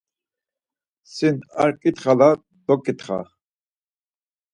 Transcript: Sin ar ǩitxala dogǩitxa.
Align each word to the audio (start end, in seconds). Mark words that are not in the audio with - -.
Sin 1.13 1.37
ar 1.61 1.71
ǩitxala 1.81 2.29
dogǩitxa. 2.65 3.19